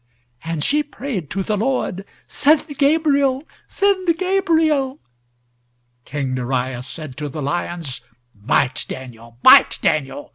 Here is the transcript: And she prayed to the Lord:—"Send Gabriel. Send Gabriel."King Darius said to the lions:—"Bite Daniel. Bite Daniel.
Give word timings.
And 0.43 0.63
she 0.63 0.81
prayed 0.81 1.29
to 1.29 1.43
the 1.43 1.55
Lord:—"Send 1.57 2.67
Gabriel. 2.79 3.43
Send 3.67 4.17
Gabriel."King 4.17 6.33
Darius 6.33 6.87
said 6.87 7.15
to 7.17 7.29
the 7.29 7.43
lions:—"Bite 7.43 8.85
Daniel. 8.87 9.37
Bite 9.43 9.77
Daniel. 9.83 10.29